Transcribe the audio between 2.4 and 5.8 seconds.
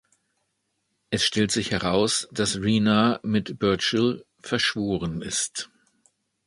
Rena mit Burchill verschworen ist.